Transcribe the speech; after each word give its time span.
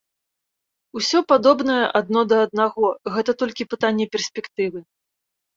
Усё 0.99 1.19
падобнае 1.31 1.83
адно 2.01 2.19
да 2.31 2.37
аднаго, 2.45 2.85
гэта 3.17 3.31
толькі 3.43 3.69
пытанне 3.75 4.05
перспектывы. 4.17 4.79